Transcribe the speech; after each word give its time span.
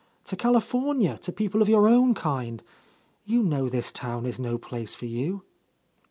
to 0.23 0.35
California, 0.35 1.15
to 1.19 1.31
people 1.31 1.61
of 1.61 1.69
your 1.69 1.87
own 1.87 2.15
kind. 2.15 2.63
You 3.23 3.43
know 3.43 3.69
this 3.69 3.91
town 3.91 4.25
is 4.25 4.39
no 4.39 4.57
place 4.57 4.95
for 4.95 5.05
you." 5.05 5.43